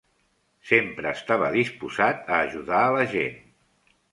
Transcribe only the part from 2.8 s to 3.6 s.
a la gent.